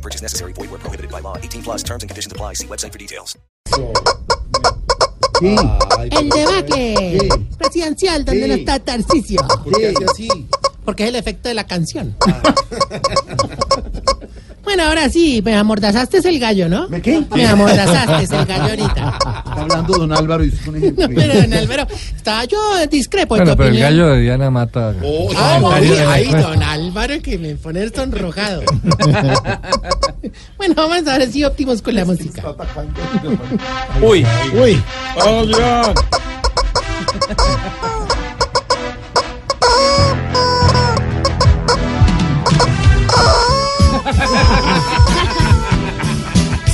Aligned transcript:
No 0.00 0.02
purchase 0.02 0.22
necessary. 0.22 0.54
Void 0.54 0.70
where 0.70 0.78
prohibited 0.80 1.10
by 1.12 1.20
law. 1.20 1.36
18 1.36 1.62
plus 1.62 1.82
terms 1.82 2.02
and 2.02 2.08
conditions 2.08 2.32
apply. 2.32 2.54
See 2.54 2.66
website 2.66 2.90
for 2.90 2.98
details. 2.98 3.36
Sí. 5.40 5.56
El 6.10 6.28
debacle 6.30 7.18
Sí. 7.20 7.28
presidencial 7.58 8.24
donde 8.24 8.42
Sí. 8.42 8.48
no 8.48 8.54
está 8.54 8.78
Tarcisio. 8.78 9.42
¿Por 9.46 9.78
qué 9.78 9.88
hace 9.88 10.04
así? 10.10 10.28
Porque 10.86 11.02
es 11.04 11.08
el 11.10 11.16
efecto 11.16 11.48
de 11.50 11.54
la 11.54 11.66
canción. 11.66 12.16
bueno, 14.64 14.84
ahora 14.84 15.08
sí, 15.10 15.42
me 15.44 15.54
amordazaste 15.54 16.18
el 16.26 16.38
gallo, 16.40 16.68
¿no? 16.68 16.88
¿Me 16.88 17.02
qué? 17.02 17.22
Me 17.34 17.46
amordazaste 17.46 18.36
el 18.36 18.46
gallo 18.46 18.70
ahorita. 18.70 19.18
Está 19.60 19.74
hablando 19.74 19.98
don 19.98 20.12
Álvaro 20.12 20.44
y 20.44 20.48
es 20.48 20.66
un 20.66 20.76
ejemplo. 20.76 21.08
No, 21.08 21.14
pero 21.14 21.34
don 21.34 21.52
Álvaro, 21.54 21.86
estaba 22.16 22.44
yo 22.44 22.58
discrepo 22.90 23.34
Bueno, 23.36 23.52
tu 23.52 23.56
pero 23.56 23.68
el 23.68 23.74
opinión. 23.74 23.90
gallo 23.90 24.06
de 24.14 24.20
Diana 24.22 24.50
mata. 24.50 24.94
Oh, 25.02 25.30
Ah, 25.36 25.58
no, 25.60 25.70
después. 25.70 26.42
don 26.42 26.62
Álvaro, 26.62 27.14
que 27.22 27.38
me 27.38 27.54
pone 27.56 27.88
sonrojado. 27.90 28.62
bueno, 30.56 30.74
vamos 30.76 31.06
a 31.06 31.18
ver 31.18 31.30
si 31.30 31.44
óptimos 31.44 31.82
con 31.82 31.94
la 31.94 32.04
música. 32.04 32.42
está. 32.50 32.84
Uy, 34.02 34.26
Uy, 34.60 34.82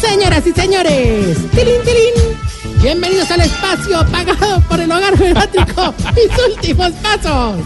Señoras 0.00 0.46
y 0.46 0.52
señores, 0.52 1.36
tilín, 1.52 1.80
tilín. 1.84 2.35
Bienvenidos 2.86 3.28
al 3.32 3.40
espacio 3.40 4.06
pagado 4.12 4.60
por 4.68 4.78
el 4.78 4.92
hogar 4.92 5.18
geriátrico. 5.18 5.92
Mis 6.14 6.54
últimos 6.54 6.92
pasos. 6.92 7.56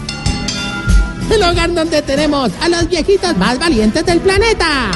El 1.29 1.43
hogar 1.43 1.71
donde 1.75 2.01
tenemos 2.01 2.49
a 2.59 2.67
los 2.67 2.89
viejitos 2.89 3.37
más 3.37 3.59
valientes 3.59 4.03
del 4.03 4.19
planeta. 4.19 4.89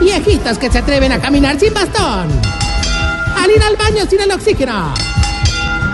Viejitos 0.00 0.56
que 0.56 0.70
se 0.70 0.78
atreven 0.78 1.12
a 1.12 1.20
caminar 1.20 1.60
sin 1.60 1.74
bastón. 1.74 2.26
Al 3.36 3.50
ir 3.50 3.62
al 3.62 3.76
baño 3.76 4.06
sin 4.08 4.20
el 4.22 4.32
oxígeno. 4.32 4.94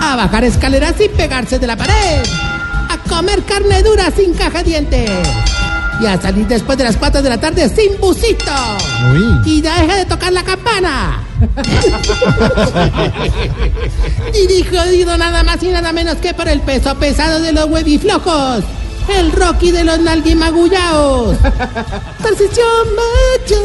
A 0.01 0.15
bajar 0.15 0.45
escaleras 0.45 0.95
sin 0.97 1.11
pegarse 1.11 1.59
de 1.59 1.67
la 1.67 1.75
pared. 1.75 2.23
A 2.89 2.99
comer 3.09 3.43
carne 3.43 3.83
dura 3.83 4.13
sin 4.17 4.33
caja 4.35 4.59
de 4.59 4.71
dientes. 4.71 5.11
Y 6.01 6.07
a 6.07 6.23
salir 6.23 6.47
después 6.47 6.79
de 6.79 6.85
las 6.85 6.97
4 6.97 7.21
de 7.21 7.31
la 7.31 7.41
tarde 7.41 7.69
sin 7.69 7.99
busito. 8.01 8.53
Y 9.45 9.61
deje 9.61 9.97
de 9.97 10.05
tocar 10.05 10.33
la 10.33 10.45
campana. 10.45 11.25
Y 14.35 14.47
dijo 14.47 14.85
digo 14.91 15.17
nada 15.17 15.43
más 15.43 15.63
y 15.63 15.69
nada 15.69 15.93
menos 15.93 16.17
que 16.17 16.35
por 16.35 16.49
el 16.49 16.61
peso 16.61 16.95
pesado 16.97 17.41
de 17.41 17.53
los 17.53 17.67
hueviflojos. 17.67 18.65
El 19.09 19.33
Rocky 19.33 19.71
de 19.71 19.85
los 19.85 19.99
nalguimagullaos. 20.01 21.37
Tarcisio 22.23 22.65
Maya. 22.97 23.59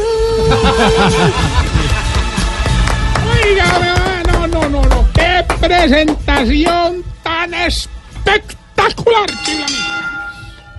oiga, 3.45 4.23
no, 4.27 4.47
no, 4.47 4.69
no, 4.69 4.81
no, 4.81 5.07
qué 5.13 5.45
presentación 5.61 7.03
tan 7.23 7.53
espectacular. 7.53 9.29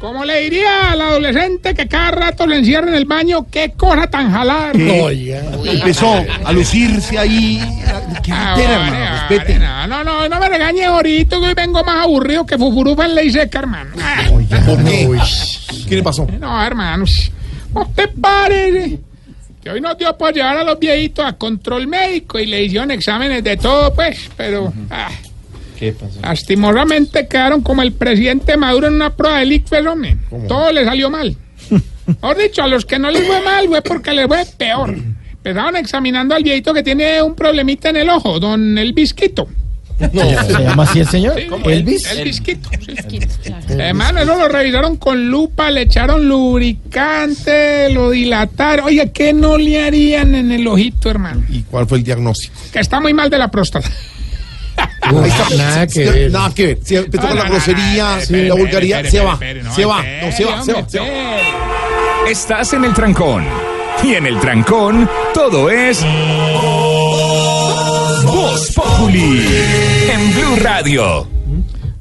Como 0.00 0.24
le 0.24 0.40
diría 0.40 0.92
al 0.92 1.00
adolescente 1.02 1.74
que 1.74 1.86
cada 1.86 2.10
rato 2.10 2.46
le 2.46 2.56
encierra 2.56 2.88
en 2.88 2.94
el 2.94 3.04
baño, 3.04 3.46
qué 3.50 3.72
cosa 3.76 4.06
tan 4.08 4.32
jalada. 4.32 4.72
empezó 4.72 6.24
a 6.44 6.52
lucirse 6.52 7.18
ahí. 7.18 7.60
¿Qué 8.22 8.32
Ah, 8.32 8.52
vale, 8.56 8.64
hermano? 8.64 9.28
Respete. 9.28 9.58
no, 9.58 9.86
no, 9.86 10.04
no, 10.04 10.28
no 10.28 10.40
me 10.40 10.48
regañe 10.48 10.84
ahorita 10.86 11.38
que 11.38 11.46
hoy 11.48 11.54
vengo 11.54 11.84
más 11.84 12.04
aburrido 12.04 12.46
que 12.46 12.56
Fufurufa 12.56 13.04
en 13.04 13.14
ley 13.14 13.30
seca, 13.30 13.58
hermano. 13.58 13.90
Ah, 14.00 14.22
¿Por 14.28 14.84
qué? 14.84 15.18
¿Qué 15.88 15.96
le 15.96 16.02
pasó? 16.02 16.26
no, 16.38 16.64
hermanos, 16.64 17.30
¿no 17.74 17.86
te 17.94 18.08
parece? 18.08 18.98
Que 19.62 19.68
hoy 19.70 19.80
nos 19.82 19.98
dio 19.98 20.16
por 20.16 20.32
llevar 20.32 20.56
a 20.56 20.64
los 20.64 20.78
viejitos 20.78 21.24
a 21.26 21.34
control 21.34 21.86
médico 21.86 22.38
y 22.38 22.46
le 22.46 22.64
hicieron 22.64 22.90
exámenes 22.90 23.44
de 23.44 23.58
todo, 23.58 23.92
pues, 23.94 24.30
pero... 24.36 24.72
ah, 24.90 25.10
¿Qué 25.80 25.92
pasó? 25.92 26.20
Lastimosamente 26.20 27.26
quedaron 27.26 27.62
como 27.62 27.80
el 27.80 27.92
presidente 27.92 28.58
Maduro 28.58 28.88
en 28.88 28.94
una 28.94 29.16
prueba 29.16 29.38
del 29.38 29.52
ICFES, 29.52 29.86
hombre. 29.86 30.18
Todo 30.46 30.70
le 30.72 30.84
salió 30.84 31.08
mal. 31.08 31.34
Mejor 32.06 32.36
dicho, 32.36 32.62
a 32.62 32.68
los 32.68 32.84
que 32.84 32.98
no 32.98 33.10
les 33.10 33.26
fue 33.26 33.40
mal 33.40 33.66
fue 33.66 33.80
porque 33.80 34.12
les 34.12 34.26
fue 34.26 34.44
peor. 34.58 34.94
Empezaron 35.32 35.76
examinando 35.76 36.34
al 36.34 36.42
viejito 36.42 36.74
que 36.74 36.82
tiene 36.82 37.22
un 37.22 37.34
problemita 37.34 37.88
en 37.88 37.96
el 37.96 38.10
ojo, 38.10 38.38
don 38.38 38.76
El 38.76 38.92
Visquito. 38.92 39.48
¿Se 39.98 40.62
llama 40.62 40.82
así 40.84 41.00
el 41.00 41.08
señor? 41.08 41.34
Sí, 41.36 41.46
¿Elvis? 41.70 42.10
El 42.10 42.32
sí. 42.32 42.58
Hermano, 43.68 44.20
eso 44.20 44.36
lo 44.36 44.48
revisaron 44.48 44.96
con 44.96 45.28
lupa, 45.28 45.70
le 45.70 45.82
echaron 45.82 46.26
lubricante, 46.26 47.90
lo 47.90 48.10
dilataron. 48.10 48.86
Oye, 48.86 49.10
¿qué 49.12 49.32
no 49.32 49.58
le 49.58 49.82
harían 49.82 50.34
en 50.34 50.52
el 50.52 50.66
ojito, 50.66 51.10
hermano? 51.10 51.42
¿Y 51.48 51.62
cuál 51.62 51.86
fue 51.86 51.98
el 51.98 52.04
diagnóstico? 52.04 52.54
Que 52.72 52.80
está 52.80 53.00
muy 53.00 53.12
mal 53.12 53.28
de 53.28 53.38
la 53.38 53.50
próstata. 53.50 53.90
Ahí 55.18 55.28
está. 55.28 55.56
nada 55.56 55.86
que 55.86 56.04
ver. 56.04 56.30
Nada 56.30 56.54
que 56.54 56.66
ver. 56.66 56.78
Si 56.82 56.96
empezó 56.96 57.26
con 57.26 57.36
No, 57.36 57.42
la 57.42 57.50
grosería, 57.50 58.18
la 58.28 58.54
vulgaridad, 58.54 59.04
se 59.04 59.20
va. 59.20 59.38
Se 59.74 59.84
va. 59.84 60.02
No, 60.02 60.32
se 60.32 60.44
va, 60.44 60.62
se 60.62 60.72
va, 60.72 60.88
se 60.88 61.00
Estás 62.30 62.72
en 62.74 62.84
el 62.84 62.94
trancón. 62.94 63.44
Y 64.04 64.14
en 64.14 64.26
el 64.26 64.38
trancón, 64.40 65.08
todo 65.34 65.70
es. 65.70 66.04
Voz 68.24 68.72
Populi. 68.72 69.46
En 70.12 70.34
Blue 70.34 70.56
Radio. 70.62 71.26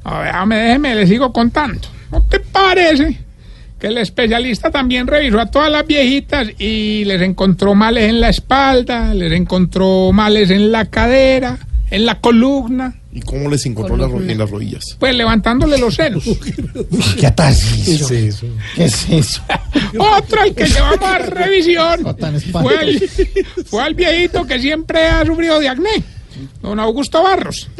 A 0.04 0.20
ver, 0.20 0.34
hombre, 0.36 0.58
déjeme, 0.58 0.94
le 0.94 1.06
sigo 1.06 1.32
contando. 1.32 1.88
¿No 2.10 2.22
te 2.22 2.40
parece 2.40 3.18
que 3.78 3.86
el 3.88 3.98
especialista 3.98 4.70
también 4.70 5.06
revisó 5.06 5.40
a 5.40 5.46
todas 5.46 5.70
las 5.70 5.86
viejitas 5.86 6.48
y 6.58 7.04
les 7.06 7.22
encontró 7.22 7.74
males 7.74 8.10
en 8.10 8.20
la 8.20 8.28
espalda, 8.28 9.14
les 9.14 9.32
encontró 9.32 10.12
males 10.12 10.50
en 10.50 10.70
la 10.70 10.84
cadera, 10.84 11.58
en 11.90 12.06
la 12.06 12.20
columna, 12.20 12.94
¿Y 13.12 13.20
cómo 13.22 13.50
les 13.50 13.66
encontró 13.66 13.96
las 13.96 14.08
ro- 14.10 14.22
en 14.22 14.38
las 14.38 14.48
rodillas? 14.50 14.96
pues 14.98 15.14
levantándole 15.16 15.76
los 15.78 15.94
senos? 15.96 16.22
¿Qué 17.18 17.26
atarcisio? 17.26 18.06
¿Qué 18.76 18.84
es 18.84 19.08
eso? 19.10 19.42
Otro 19.98 20.42
al 20.42 20.54
que 20.54 20.64
llevamos 20.66 21.02
a 21.02 21.18
revisión 21.18 22.16
tan 22.16 22.40
fue 22.40 22.76
al, 22.78 23.00
fue 23.66 23.82
al 23.82 23.94
viejito 23.94 24.46
que 24.46 24.60
siempre 24.60 25.06
ha 25.08 25.24
sufrido 25.26 25.58
de 25.58 25.68
acné, 25.68 26.02
don 26.62 26.80
Augusto 26.80 27.22
Barros. 27.22 27.68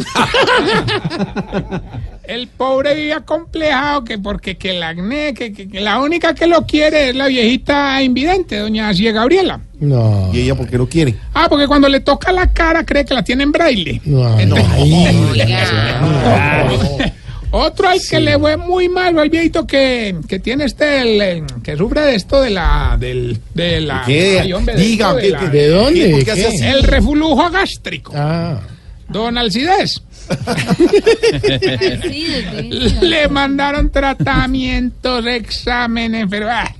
El 2.24 2.46
pobre 2.46 2.94
vivía 2.94 3.20
complejado 3.22 4.04
que 4.04 4.16
porque 4.18 4.56
que 4.56 4.70
el 4.76 4.82
acné, 4.84 5.34
que, 5.34 5.52
que- 5.52 5.68
que 5.68 5.80
la 5.80 5.98
única 6.00 6.32
que 6.32 6.46
lo 6.46 6.64
quiere 6.64 7.08
es 7.10 7.16
la 7.16 7.26
viejita 7.26 8.00
invidente, 8.02 8.58
doña 8.58 8.94
Cia 8.94 9.10
Gabriela. 9.10 9.58
No. 9.80 10.30
¿Y 10.32 10.42
ella 10.42 10.54
por 10.54 10.68
qué 10.68 10.78
lo 10.78 10.88
quiere? 10.88 11.16
Ah, 11.34 11.46
porque 11.48 11.66
cuando 11.66 11.88
le 11.88 11.98
toca 12.00 12.30
la 12.30 12.52
cara 12.52 12.84
cree 12.84 13.04
que 13.04 13.14
la 13.14 13.24
tiene 13.24 13.42
en 13.42 13.50
braille. 13.50 14.00
No, 14.04 14.36
no. 14.46 14.56
Otro 17.52 17.88
al 17.88 17.98
que 18.08 18.20
le 18.20 18.38
fue 18.38 18.56
muy 18.56 18.88
mal 18.88 19.18
el 19.18 19.28
viejito 19.28 19.66
que, 19.66 20.14
que 20.28 20.38
tiene 20.38 20.66
este, 20.66 21.00
el, 21.32 21.42
que 21.64 21.76
sufre 21.76 22.02
de 22.02 22.14
esto 22.14 22.40
de 22.40 22.50
la, 22.50 22.96
del, 22.98 23.40
de 23.54 23.80
la, 23.80 24.04
¿Qué? 24.06 24.38
ay, 24.40 24.52
hombre, 24.52 24.76
de 24.76 24.82
Diga, 24.82 25.14
de 25.14 25.22
¿qué- 25.22 25.30
la- 25.30 25.38
qué- 25.40 25.48
¿De 25.48 25.68
dónde? 25.68 26.24
El 26.70 26.82
reflujo 26.84 27.50
gástrico, 27.50 28.12
Ah. 28.14 28.60
don 29.08 29.36
Alcides. 29.36 30.00
Le 33.02 33.28
mandaron 33.28 33.90
tratamientos, 33.90 35.26
exámenes, 35.26 36.26
pero 36.30 36.48
ah, 36.50 36.72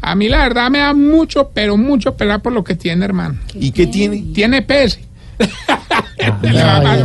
a 0.00 0.14
mí 0.14 0.28
la 0.28 0.38
verdad 0.44 0.70
me 0.70 0.78
da 0.78 0.94
mucho, 0.94 1.50
pero 1.52 1.76
mucho 1.76 2.14
pesar 2.16 2.40
por 2.40 2.52
lo 2.52 2.64
que 2.64 2.74
tiene, 2.76 3.04
hermano. 3.04 3.38
¿Y 3.54 3.70
qué 3.72 3.86
tiene? 3.86 4.24
Tiene 4.34 4.62
PS. 4.62 4.98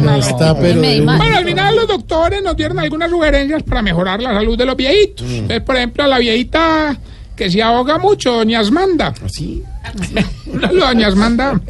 No 0.01 0.15
está, 0.15 0.57
pero. 0.57 0.79
Bueno, 0.79 1.37
al 1.37 1.45
final 1.45 1.75
los 1.75 1.87
doctores 1.87 2.41
nos 2.43 2.55
dieron 2.55 2.79
algunas 2.79 3.09
sugerencias 3.09 3.63
para 3.63 3.81
mejorar 3.81 4.21
la 4.21 4.33
salud 4.33 4.57
de 4.57 4.65
los 4.65 4.75
viejitos. 4.75 5.25
Entonces, 5.29 5.61
por 5.61 5.75
ejemplo, 5.75 6.03
a 6.03 6.07
la 6.07 6.19
viejita 6.19 6.97
que 7.35 7.49
se 7.49 7.61
ahoga 7.63 7.97
mucho, 7.97 8.33
doña 8.33 8.59
Asmanda. 8.59 9.13
¿Así? 9.23 9.63
doña 10.45 11.07
Asmanda. 11.07 11.59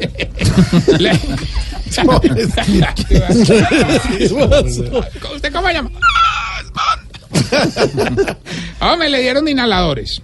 ¿Usted 5.34 5.52
cómo 5.52 5.68
se 5.68 5.74
llama? 5.74 5.90
Asmanda. 7.50 8.36
Hombre, 8.80 9.08
le 9.08 9.20
dieron 9.22 9.46
inhaladores. 9.48 10.22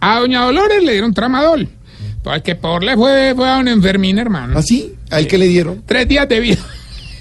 A 0.00 0.20
doña 0.20 0.44
Dolores 0.44 0.82
le 0.82 0.92
dieron 0.92 1.12
tramadol. 1.12 1.68
Pues 2.22 2.42
que 2.42 2.54
por 2.54 2.82
le 2.82 2.96
fue, 2.96 3.32
fue 3.34 3.48
a 3.48 3.58
un 3.58 3.68
enfermín, 3.68 4.18
hermano. 4.18 4.58
¿Así? 4.58 4.94
¿A 5.10 5.20
él 5.20 5.26
que 5.26 5.38
le 5.38 5.46
dieron? 5.46 5.82
Tres 5.86 6.06
días 6.08 6.28
de 6.28 6.40
vida. 6.40 6.58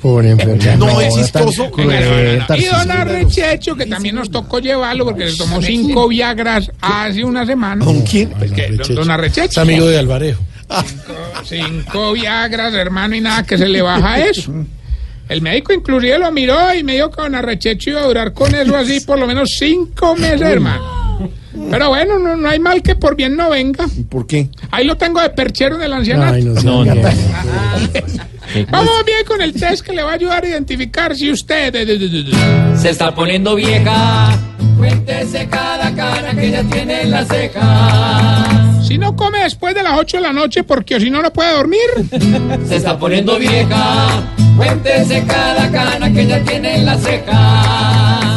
Pobre 0.02 0.32
enfermedad. 0.32 0.78
No, 0.78 1.00
es 1.00 1.14
chistoso. 1.16 1.72
Venga, 1.76 2.00
no, 2.02 2.10
no, 2.10 2.46
no. 2.50 2.56
Y 2.56 2.66
don 2.66 2.92
Arrechecho, 2.92 3.76
que 3.76 3.86
también 3.86 4.16
nos 4.16 4.30
tocó 4.30 4.60
llevarlo 4.60 5.06
porque 5.06 5.26
le 5.26 5.34
tomó 5.36 5.62
cinco 5.62 6.08
Viagras 6.08 6.72
hace 6.82 7.24
una 7.24 7.46
semana. 7.46 7.86
¿Con 7.86 8.02
quién? 8.02 8.30
Pues 8.32 8.52
que, 8.52 8.70
don, 8.70 8.96
don 8.96 9.12
Arrechecho. 9.12 9.52
Es 9.52 9.58
amigo 9.58 9.88
de 9.88 9.98
Alvarejo. 9.98 10.42
Cinco 11.46 12.14
Viagras, 12.14 12.74
hermano, 12.74 13.16
y 13.16 13.22
nada 13.22 13.44
que 13.44 13.58
se 13.58 13.68
le 13.68 13.82
baja 13.82 14.20
eso. 14.20 14.52
El 15.30 15.42
médico 15.42 15.74
inclusive 15.74 16.18
lo 16.20 16.32
miró 16.32 16.74
y 16.74 16.84
me 16.84 16.94
dijo 16.96 17.12
que 17.12 17.22
don 17.22 17.36
Arrechecho 17.36 17.90
iba 17.92 18.02
a 18.02 18.08
durar 18.08 18.34
con 18.34 18.54
eso 18.56 18.76
así 18.76 19.02
por 19.02 19.20
lo 19.20 19.28
menos 19.28 19.56
cinco 19.58 20.16
meses, 20.16 20.42
hermano. 20.42 20.97
Pero 21.70 21.90
bueno, 21.90 22.20
no, 22.20 22.36
no 22.36 22.50
hay 22.50 22.60
mal 22.60 22.82
que 22.82 22.96
por 22.96 23.16
bien 23.16 23.36
no 23.36 23.50
venga. 23.50 23.86
¿Y 23.98 24.04
por 24.04 24.26
qué? 24.28 24.50
Ahí 24.72 24.86
lo 24.86 24.96
tengo 24.98 25.22
de 25.22 25.30
perchero 25.30 25.76
en 25.76 25.84
el 25.84 25.94
ancianato. 25.94 26.34
Ay, 26.34 26.44
no, 26.44 26.86
no, 26.86 26.86
no. 26.86 27.02
Vamos 28.72 29.06
bien 29.06 29.26
con 29.28 29.42
el 29.42 29.54
test 29.54 29.86
que 29.86 29.94
le 29.94 30.04
va 30.04 30.12
a 30.12 30.14
ayudar 30.14 30.44
a 30.44 30.48
identificar 30.48 31.16
si 31.16 31.32
usted... 31.32 31.74
Se 32.78 32.90
está 32.90 33.14
poniendo 33.14 33.56
vieja. 33.56 34.38
Cuéntese 34.78 35.48
cada 35.48 35.94
cara 35.94 36.34
que 36.34 36.52
ya 36.52 36.64
tiene 36.64 37.02
en 37.02 37.12
la 37.12 37.26
ceja. 37.26 38.82
Si 38.84 38.98
no 38.98 39.16
come 39.16 39.40
después 39.40 39.76
de 39.76 39.84
las 39.84 40.00
8 40.00 40.18
de 40.18 40.24
la 40.24 40.34
noche 40.34 40.64
porque 40.64 41.00
si 41.00 41.10
no, 41.10 41.22
no 41.22 41.34
puede 41.34 41.52
dormir. 41.54 41.80
Se 42.68 42.78
está 42.78 42.98
poniendo 42.98 43.38
vieja. 43.38 44.24
Cuéntese 44.56 45.26
cada 45.26 45.70
cana 45.70 46.12
que 46.14 46.26
ya 46.26 46.42
tiene 46.44 46.78
en 46.78 46.86
la 46.86 46.98
ceja. 46.98 48.37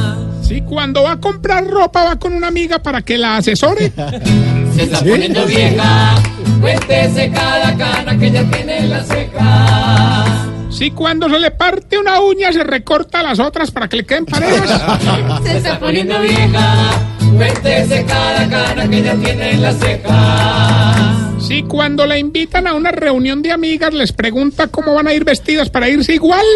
Cuando 0.70 1.02
va 1.02 1.12
a 1.12 1.16
comprar 1.20 1.66
ropa 1.66 2.04
va 2.04 2.16
con 2.16 2.32
una 2.32 2.46
amiga 2.46 2.78
para 2.78 3.02
que 3.02 3.18
la 3.18 3.38
asesore. 3.38 3.90
Se 4.76 4.84
está 4.84 5.00
poniendo 5.00 5.44
vieja. 5.44 6.14
Cuéntese 6.60 7.28
cada 7.32 7.76
cana 7.76 8.16
que 8.16 8.30
ya 8.30 8.48
tiene 8.48 8.78
en 8.78 8.90
la 8.90 9.02
ceja. 9.02 10.26
Si 10.70 10.92
cuando 10.92 11.28
se 11.28 11.40
le 11.40 11.50
parte 11.50 11.98
una 11.98 12.20
uña 12.20 12.52
se 12.52 12.62
recorta 12.62 13.20
las 13.20 13.40
otras 13.40 13.72
para 13.72 13.88
que 13.88 13.96
le 13.96 14.06
queden 14.06 14.26
parejas. 14.26 14.80
Se 15.42 15.56
está 15.56 15.80
poniendo 15.80 16.20
vieja. 16.20 16.92
Cuéntese 17.34 18.04
cada 18.04 18.48
cana 18.48 18.88
que 18.88 19.02
ya 19.02 19.16
tiene 19.16 19.50
en 19.50 19.62
la 19.62 19.72
ceja. 19.72 21.30
Si 21.40 21.64
cuando 21.64 22.06
la 22.06 22.16
invitan 22.16 22.68
a 22.68 22.74
una 22.74 22.92
reunión 22.92 23.42
de 23.42 23.50
amigas 23.50 23.92
les 23.92 24.12
pregunta 24.12 24.68
cómo 24.68 24.94
van 24.94 25.08
a 25.08 25.14
ir 25.14 25.24
vestidas 25.24 25.68
para 25.68 25.88
irse 25.88 26.14
igual. 26.14 26.46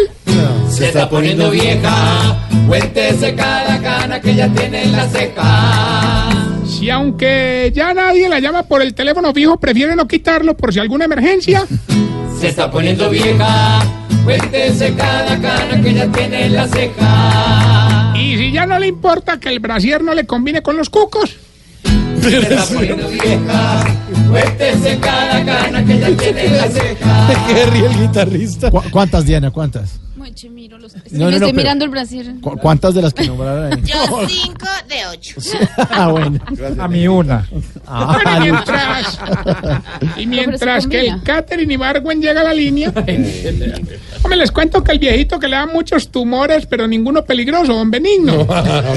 Se 0.69 0.87
está 0.87 1.09
poniendo 1.09 1.49
vieja. 1.51 2.37
Cuéntese 2.67 3.33
cada 3.35 3.81
cana 3.81 4.19
que 4.19 4.35
ya 4.35 4.49
tiene 4.49 4.83
en 4.83 4.91
la 4.91 5.07
ceja. 5.07 6.29
Si 6.67 6.89
aunque 6.89 7.71
ya 7.73 7.93
nadie 7.93 8.27
la 8.27 8.39
llama 8.39 8.63
por 8.63 8.81
el 8.81 8.93
teléfono 8.93 9.33
fijo, 9.33 9.57
prefiere 9.57 9.95
no 9.95 10.07
quitarlo 10.07 10.57
por 10.57 10.73
si 10.73 10.79
alguna 10.79 11.05
emergencia. 11.05 11.65
Se 12.39 12.49
está 12.49 12.69
poniendo 12.69 13.09
vieja. 13.09 13.81
Cuéntese 14.25 14.93
cada 14.95 15.39
cana 15.39 15.81
que 15.81 15.93
ya 15.93 16.07
tiene 16.11 16.47
en 16.47 16.53
la 16.55 16.67
ceja. 16.67 18.13
Y 18.15 18.37
si 18.37 18.51
ya 18.51 18.65
no 18.65 18.79
le 18.79 18.87
importa 18.87 19.39
que 19.39 19.49
el 19.49 19.59
brasier 19.59 20.01
no 20.01 20.13
le 20.13 20.25
combine 20.25 20.61
con 20.61 20.75
los 20.75 20.89
cucos. 20.89 21.37
Se 22.21 22.37
está 22.39 22.65
poniendo 22.73 23.07
vieja. 23.07 23.85
Cuéntese 24.29 24.97
cada 24.99 25.45
cana 25.45 25.85
que 25.85 25.99
ya 25.99 26.09
tiene 26.17 26.45
en 26.45 26.57
la 26.57 26.67
ceja. 26.67 27.27
¿Qué 27.47 27.65
ríe 27.67 27.85
el 27.85 27.99
guitarrista? 27.99 28.71
¿Cuántas, 28.71 29.25
Diana? 29.25 29.51
¿Cuántas? 29.51 29.99
Miro 30.49 30.79
los. 30.79 30.95
No, 30.95 31.01
me 31.11 31.17
no, 31.19 31.29
no, 31.29 31.35
estoy 31.37 31.53
mirando 31.53 31.85
el 31.85 31.91
brasier. 31.91 32.33
¿Cu- 32.41 32.57
¿Cuántas 32.57 32.95
de 32.95 33.01
las 33.03 33.13
que 33.13 33.27
nombraron 33.27 33.71
ahí? 33.73 33.81
Yo 33.83 34.27
cinco 34.27 34.65
de 34.89 35.05
ocho. 35.11 35.35
Ah, 35.77 36.07
bueno. 36.07 36.39
A 36.79 36.87
mí 36.87 37.07
una. 37.07 37.47
Ah, 37.85 38.19
y 38.37 38.41
mientras, 38.41 39.19
y 40.17 40.25
mientras 40.25 40.87
que 40.87 41.07
el. 41.07 41.21
Catherine 41.23 41.73
Ibargüen 41.73 42.21
llega 42.21 42.41
a 42.41 42.43
la 42.45 42.53
línea, 42.53 42.89
hombre, 42.89 44.37
les 44.37 44.51
cuento 44.51 44.83
que 44.83 44.91
el 44.93 44.99
viejito 44.99 45.39
que 45.39 45.47
le 45.47 45.55
da 45.55 45.65
muchos 45.67 46.09
tumores, 46.09 46.65
pero 46.65 46.87
ninguno 46.87 47.23
peligroso, 47.23 47.73
don 47.73 47.91
Benigno. 47.91 48.45
Ah, 48.49 48.81
no, 48.83 48.93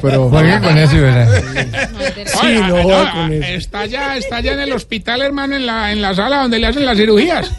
pero... 0.00 0.30
con 0.30 0.78
eso, 0.78 0.96
Sí, 2.26 2.46
no, 2.60 2.82
no, 2.82 3.12
con 3.12 3.32
eso. 3.32 3.44
está 3.52 3.86
ya, 3.86 4.16
está 4.16 4.40
ya 4.40 4.52
en 4.52 4.60
el 4.60 4.72
hospital, 4.72 5.22
hermano, 5.22 5.56
en 5.56 5.66
la, 5.66 5.92
en 5.92 6.00
la 6.02 6.14
sala 6.14 6.42
donde 6.42 6.58
le 6.58 6.66
hacen 6.66 6.84
las 6.86 6.96
cirugías. 6.98 7.50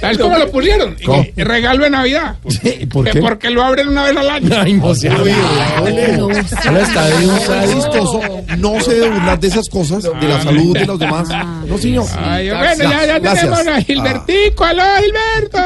¿Sabes 0.00 0.18
cómo 0.18 0.36
lo 0.38 0.50
pusieron? 0.50 0.96
Y- 1.00 1.04
¿Cómo? 1.04 1.24
y 1.36 1.42
regalo 1.42 1.84
de 1.84 1.90
Navidad. 1.90 2.36
Sí, 2.48 2.86
¿por 2.86 3.04
Que 3.04 3.12
qué? 3.12 3.20
Porque 3.20 3.50
lo 3.50 3.62
abren 3.62 3.88
una 3.88 4.04
vez 4.04 4.16
al 4.16 4.30
año. 4.30 4.50
Ay, 4.60 4.72
no 4.74 4.94
sea 4.94 5.14
Hola, 5.16 6.80
está 6.80 7.06
de 7.06 7.26
un 7.26 7.34
Es 7.36 7.74
chistoso. 7.74 8.20
No 8.58 8.80
se 8.80 8.94
debe 8.94 9.10
burlar 9.10 9.38
de 9.40 9.48
esas 9.48 9.68
cosas, 9.68 10.02
de 10.02 10.28
la 10.28 10.40
salud 10.42 10.72
de 10.74 10.86
los 10.86 10.98
demás. 10.98 11.28
No, 11.66 11.78
señor. 11.78 12.06
Ay, 12.18 12.48
bueno, 12.50 12.74
ya, 12.90 13.06
ya 13.06 13.18
Gracias. 13.18 13.40
tenemos 13.50 13.66
a 13.66 13.80
Gilbertico. 13.82 14.64
¡Aló, 14.64 14.82
Gilberto! 15.00 15.58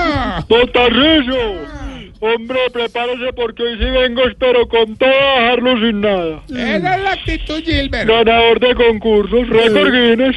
Don 0.49 0.73
Tarrillo, 0.73 1.37
hombre, 2.21 2.59
prepárese 2.73 3.33
porque 3.35 3.63
hoy 3.63 3.79
sí 3.79 3.85
vengo, 3.85 4.25
espero 4.25 4.67
con 4.69 4.97
todo 4.97 5.09
a 5.09 5.41
dejarlo 5.43 5.73
sin 5.81 6.01
nada. 6.01 6.43
Esa 6.49 6.97
es 6.97 7.03
la 7.03 7.13
actitud, 7.13 7.63
Gilberto. 7.65 8.13
Ganador 8.13 8.61
de 8.61 8.75
concursos, 8.75 9.49
récord 9.49 9.93
Guinness. 9.93 10.37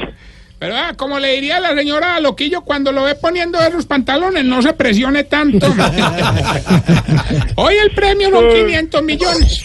Pero 0.59 0.75
ah, 0.77 0.93
como 0.95 1.17
le 1.17 1.33
diría 1.33 1.59
la 1.59 1.75
señora 1.75 2.19
Loquillo 2.19 2.61
cuando 2.61 2.91
lo 2.91 3.03
ve 3.03 3.15
poniendo 3.15 3.59
esos 3.59 3.87
pantalones, 3.87 4.45
no 4.45 4.61
se 4.61 4.73
presione 4.73 5.23
tanto. 5.23 5.65
Hoy 7.55 7.75
el 7.83 7.89
premio 7.91 8.29
son 8.29 8.47
500 8.53 9.03
millones. 9.03 9.63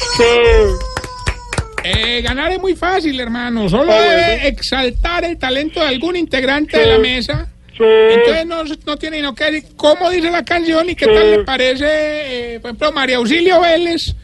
Eh, 1.84 2.22
ganar 2.22 2.50
es 2.50 2.58
muy 2.60 2.74
fácil, 2.74 3.20
hermano. 3.20 3.68
Solo 3.68 3.92
Ah, 3.92 4.00
debe 4.00 4.48
exaltar 4.48 5.24
el 5.24 5.36
talento 5.38 5.80
de 5.80 5.86
algún 5.86 6.16
integrante 6.16 6.78
de 6.78 6.86
la 6.86 6.98
mesa. 6.98 7.46
Sí. 7.76 7.84
Entonces 7.84 8.46
no, 8.46 8.64
no 8.86 8.96
tiene 8.96 9.20
no 9.20 9.34
que 9.34 9.44
decir 9.50 9.70
cómo 9.76 10.08
dice 10.10 10.30
la 10.30 10.42
canción 10.44 10.88
y 10.88 10.94
qué 10.94 11.06
tal 11.06 11.30
le 11.30 11.38
parece, 11.44 12.54
eh, 12.54 12.60
por 12.60 12.70
ejemplo, 12.70 12.92
María 12.92 13.16
Auxilio 13.18 13.60
Vélez 13.60 14.14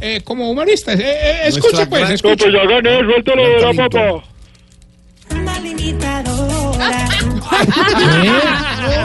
eh, 0.00 0.20
como 0.22 0.48
humorista. 0.50 0.92
Eh, 0.92 0.98
eh, 1.00 1.40
escuche 1.46 1.86
pues, 1.86 2.00
gran- 2.02 2.08
No, 2.08 2.14
escuche. 2.14 2.44
pues 2.44 2.52
ya 2.54 2.64
gané, 2.66 3.00
suéltalo 3.00 3.42
de 3.48 3.60
la 3.60 3.72
papá. 3.88 4.24
Una 5.30 5.58
limitadora. 5.60 7.08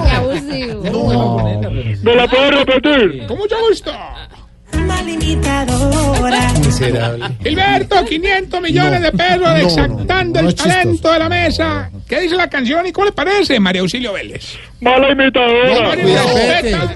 Qué 0.05 0.11
abusivo. 0.15 1.41
¿Me 2.03 2.15
la 2.15 2.27
puedo 2.27 2.51
repetir? 2.51 3.25
Con 3.27 3.37
mucho 3.39 3.55
gusto. 3.67 3.91
Una 4.77 5.01
limitadora. 5.01 6.53
Miserable. 6.59 7.25
Gilberto, 7.43 8.05
500 8.05 8.61
millones 8.61 9.01
de 9.01 9.11
pesos 9.11 9.39
no, 9.39 9.43
no 9.43 10.39
el 10.39 10.47
chistoso. 10.47 10.69
talento 10.69 11.11
de 11.11 11.19
la 11.19 11.29
mesa. 11.29 11.91
¿Qué 12.07 12.21
dice 12.21 12.35
la 12.35 12.49
canción 12.49 12.85
y 12.85 12.91
cómo 12.91 13.05
le 13.05 13.11
parece, 13.11 13.59
María 13.59 13.81
Auxilio 13.81 14.13
Vélez? 14.13 14.57
Mala 14.81 15.11
imitadora. 15.11 15.93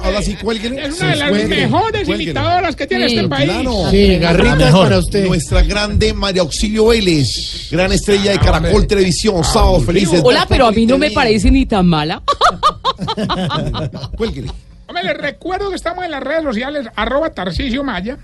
Ahora 0.04 0.22
sí. 0.22 0.38
Es 0.40 1.00
una 1.02 1.10
de 1.12 1.16
las 1.16 1.32
mejores 1.32 2.04
cuélguele. 2.06 2.24
imitadoras 2.24 2.76
que 2.76 2.88
tiene 2.88 3.10
Sí. 3.10 3.16
este 3.16 3.28
país. 3.30 3.50
Claro. 3.52 3.90
Sí, 3.92 4.18
garritas 4.18 4.72
para 4.72 4.98
usted. 5.00 5.26
Nuestra 5.28 5.62
grande 5.64 6.14
María 6.14 6.42
Auxilio 6.42 6.88
Vélez, 6.88 7.70
gran 7.72 7.92
estrella 7.92 8.32
de 8.32 8.40
Caracol 8.40 8.86
Televisión, 8.88 9.44
sábados 9.44 9.86
felices. 9.86 10.22
Hola, 10.24 10.46
pero 10.48 10.68
a 10.68 10.72
mí 10.72 10.86
no 10.86 10.98
me 10.98 11.12
parece 11.12 11.50
ni 11.52 11.66
tan 11.66 11.88
mala. 11.88 12.22
Cuélguele. 14.18 14.50
Hombre, 14.90 15.04
les 15.04 15.18
recuerdo 15.18 15.70
que 15.70 15.76
estamos 15.76 16.04
en 16.04 16.10
las 16.10 16.24
redes 16.24 16.42
sociales, 16.42 16.88
arroba 16.96 17.30
Tarcisio 17.30 17.84
Maya. 17.84 18.18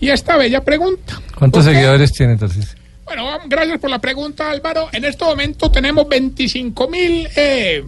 Y 0.00 0.08
esta 0.08 0.38
bella 0.38 0.64
pregunta. 0.64 1.20
¿Cuántos 1.34 1.66
seguidores 1.66 2.10
tiene 2.10 2.38
Tarcisio? 2.38 2.78
Bueno, 3.04 3.28
gracias 3.46 3.78
por 3.78 3.90
la 3.90 3.98
pregunta, 3.98 4.50
Álvaro. 4.50 4.88
En 4.92 5.04
este 5.04 5.22
momento 5.26 5.70
tenemos 5.70 6.08
25 6.08 6.88
mil 6.88 7.28
eh, 7.36 7.84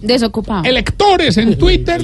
electores 0.63 1.39
en 1.39 1.57
Twitter 1.57 2.03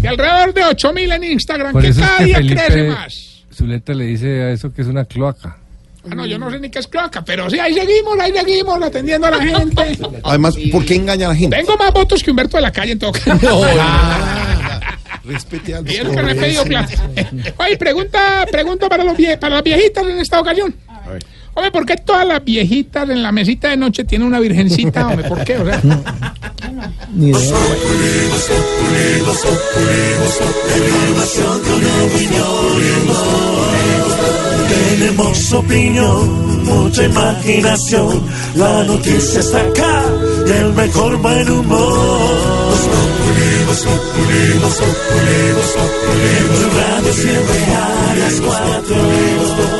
y 0.00 0.06
alrededor 0.06 0.54
de 0.54 0.64
8 0.64 0.92
mil 0.92 1.10
en 1.10 1.24
Instagram, 1.24 1.72
Por 1.72 1.82
que 1.82 1.92
cada 1.92 2.18
que 2.18 2.24
día 2.26 2.36
Felipe 2.36 2.62
crece 2.66 2.88
más. 2.88 3.44
Zuleta 3.52 3.94
le 3.94 4.04
dice 4.04 4.42
a 4.42 4.50
eso 4.52 4.72
que 4.72 4.82
es 4.82 4.86
una 4.86 5.06
cloaca. 5.06 5.56
Ah, 6.08 6.14
no, 6.14 6.24
yo 6.24 6.38
no 6.38 6.52
sé 6.52 6.60
ni 6.60 6.70
qué 6.70 6.78
es 6.78 6.86
cloaca, 6.86 7.24
pero 7.24 7.50
sí, 7.50 7.58
ahí 7.58 7.74
seguimos, 7.74 8.16
ahí 8.20 8.32
seguimos 8.32 8.80
atendiendo 8.80 9.26
a 9.26 9.30
la 9.32 9.42
gente. 9.42 9.98
Además, 10.22 10.56
¿por 10.70 10.84
qué 10.84 10.94
engaña 10.94 11.26
a 11.26 11.30
la 11.30 11.36
gente? 11.36 11.56
Tengo 11.56 11.76
más 11.76 11.92
votos 11.92 12.22
que 12.22 12.30
Humberto 12.30 12.58
de 12.58 12.62
la 12.62 12.70
calle 12.70 12.92
en 12.92 12.98
todo 13.00 13.10
caso. 13.10 13.32
Respete 15.26 15.74
al 15.74 15.90
Y 15.90 15.96
es 15.96 16.02
que 16.08 16.54
no 16.54 16.62
plata. 16.64 16.94
Oye, 17.58 17.76
pregunta, 17.76 18.46
pregunta 18.50 18.88
para, 18.88 19.02
los 19.04 19.16
vie- 19.16 19.38
para 19.38 19.56
las 19.56 19.64
viejitas 19.64 20.04
en 20.06 20.18
esta 20.20 20.40
ocasión. 20.40 20.74
Hombre, 21.54 21.70
¿por 21.72 21.86
qué 21.86 21.96
todas 21.96 22.26
las 22.26 22.44
viejitas 22.44 23.08
en 23.08 23.22
la 23.22 23.32
mesita 23.32 23.68
de 23.70 23.76
noche 23.78 24.04
tienen 24.04 24.28
una 24.28 24.38
virgencita? 24.40 25.08
Hombre, 25.08 25.28
¿por 25.28 25.42
qué? 25.44 25.56
O 25.56 25.64
sea, 25.64 25.80
Ni 27.14 27.30
idea. 27.30 27.40
Tenemos 34.68 35.52
opinión, 35.52 36.64
mucha 36.64 37.04
imaginación. 37.04 38.22
La 38.56 38.84
noticia 38.84 39.40
está 39.40 39.60
acá 39.60 40.04
y 40.46 40.50
el 40.50 40.72
mejor 40.72 41.16
buen 41.18 41.50
humor. 41.50 42.65
En 46.36 46.48
tu 46.54 46.66
radio 46.78 47.12
siempre 47.12 47.58
a 47.74 48.14
las 48.16 48.40
cuatro. 48.40 49.75